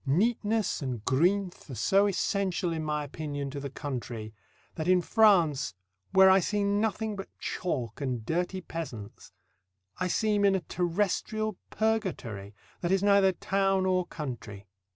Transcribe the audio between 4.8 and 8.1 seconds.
in France, where I see nothing but chalk